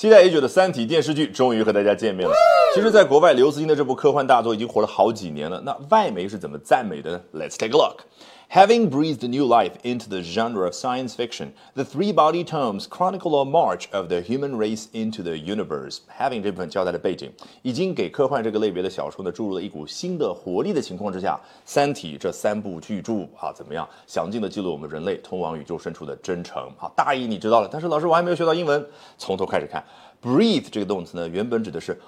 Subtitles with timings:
[0.00, 2.34] 期待已久的《三体》电视剧终于和大家见面了。
[2.72, 5.60] 其实，在国外，刘慈欣的这部科幻大作已经火了好几年了。
[5.62, 8.02] 那外媒是怎么赞美的呢？Let's take a look.
[8.48, 13.40] Having breathed new life into the genre of science fiction, the three body tomes chronicle
[13.40, 15.98] a march of the human race into the universe.
[16.16, 17.32] Having 这部分交代的背景，
[17.62, 21.34] 已经给科幻这个类别的小说呢注入了一股新的活力的情况之下，
[21.64, 23.88] 《三体》这三部巨著啊，怎么样？
[24.06, 26.70] 详尽的记录我们人类通往宇宙深处的征程。
[26.78, 28.84] 好，大意你知道了，但是老师我还没有学到英文，
[29.18, 29.84] 从头开始看。
[30.22, 31.98] Breathe 这个动词呢，原本指的是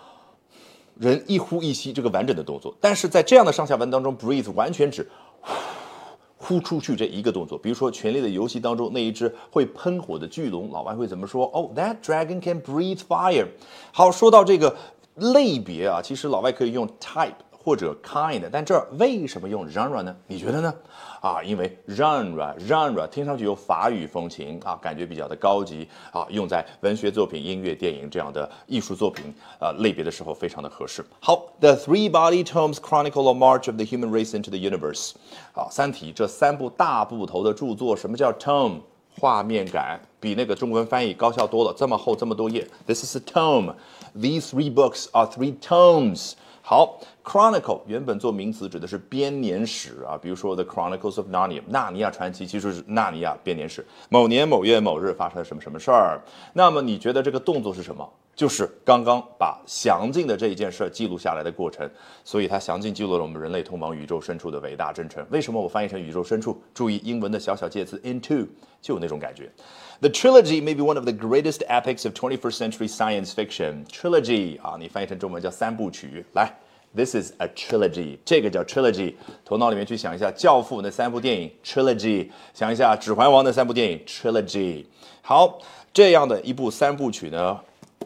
[1.03, 5.05] 人一呼一吸这个完整的动作，但是在这样的上下文当中，breathe 完全只。
[6.45, 13.47] 呼出去这一个动作，比如说《权力的游戏》当中那一只会喷火的巨龙，老外会怎么说？？Oh,，That dragon can breathe fire。
[13.93, 14.77] 好，说到这个
[15.15, 17.35] 类别啊，其实老外可以用 type。
[17.63, 20.15] 或者 kind，但这儿为什么用 genre 呢？
[20.27, 20.75] 你觉得呢？
[21.21, 31.05] 啊，因为 genre genre 听上去有法语风情啊，感觉比较的高级啊，用在文学作品、音乐、电影这样的艺术作品啊类别的时候非常的合适。
[31.21, 35.13] 好，The three body tomes chronicle a march of the human race into the universe。
[35.53, 38.81] 好，《三体》这三部大部头的著作，什么叫 tome？
[39.21, 42.67] 画面感比那个中文翻译高效多了，这么厚这么多页。
[42.87, 43.75] This is a tome.
[44.17, 46.33] These three books are three tomes.
[46.63, 56.21] 好，chronicle 原本做名词指的是编年史啊，比如说 The Chronicles of Narnia，纳尼亚传奇其实是纳尼亚编年史，某年某月某日发生了什么什么事儿。
[56.53, 58.09] 那么你觉得这个动作是什么？
[58.35, 61.89] 就是刚刚把详尽的这一件事记录下来的过程，
[62.25, 65.25] 所以它详尽记录了我们人类通往宇宙深处的伟大征程。
[65.29, 66.59] 为什么我翻译成宇宙深处？
[66.73, 68.49] 注意英文的小小介词 into，
[68.81, 69.53] 就有那种感觉。
[70.01, 73.85] The trilogy may be one of the greatest epics of 21st century science fiction.
[73.87, 76.25] Trilogy 啊，你翻译成中文叫三部曲。
[76.33, 76.51] 来
[76.95, 79.15] ，This is a trilogy，这个叫 trilogy。
[79.45, 84.85] 头脑里面去想一下《教父》那三部电影 trilogy，想一下《指环王》那三部电影 trilogy。
[85.23, 85.59] 好，
[85.93, 87.61] 这样的一部三部曲呢？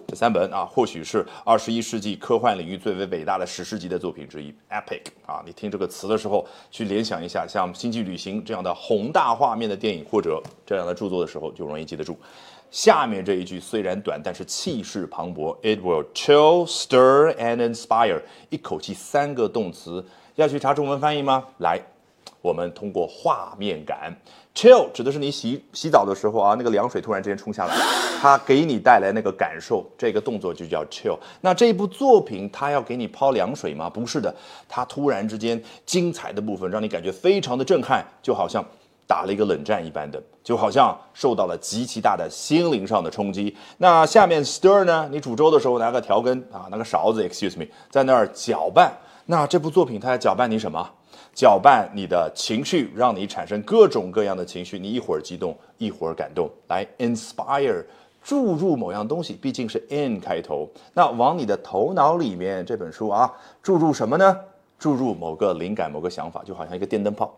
[0.07, 5.43] 这三本啊，或许是二十一世纪科幻领域最为伟大的史诗级的作品之一，epic 啊！
[5.45, 12.17] 你听这个词的时候，去联想一下像《星际旅行》这样的宏大画面的电影，或者这样的著作的时候，就容易记得住。
[12.71, 18.21] 下面这一句虽然短，但是气势磅礴，It will chill, stir and inspire，
[18.51, 20.05] 一口气三个动词，
[20.37, 21.45] 要去查中文翻译吗？
[21.59, 21.81] 来。
[22.47, 24.15] 我们通过画面感
[24.55, 27.75] ，chill 指的是你洗洗澡的时候啊，那个凉水突然之间冲下来，
[28.21, 31.19] 它给你带来那个感受，这个动作就叫 chill。
[31.41, 33.91] 那这部作品它要给你抛凉水吗？
[33.91, 34.33] 不是的，
[34.69, 38.65] 它突然之间精彩的部分让你感觉非常的震撼，就好像
[39.09, 43.57] 打了一个冷战一般的，就好像受到了极其大的心灵上的冲击。
[43.79, 45.09] 那下面 stir 呢？
[45.11, 48.97] 你煮粥的时候拿个调羹啊，拿个勺子，excuse me，在那儿搅拌。
[49.27, 50.89] 那这部作品它在搅拌你什么？
[51.35, 54.79] 搅拌你的情绪，让你产生各种各样的情绪。
[54.79, 56.51] 你一会儿激动，一会儿感动。
[56.69, 57.85] 来，inspire，
[58.23, 60.71] 注入某样东西，毕竟是 in 开头。
[60.95, 63.31] 那往你的头脑里面，这本书啊，
[63.63, 64.41] 注入什么呢？
[64.79, 67.37] 注入某个灵感，某个想法，就好像一个电灯泡，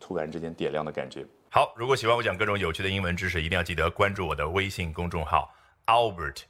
[0.00, 1.24] 突然之间点亮的感觉。
[1.50, 5.50] 好，如果喜欢我讲各种有趣的英文知识，一定要记得关注我的微信公众号
[5.86, 6.49] Albert。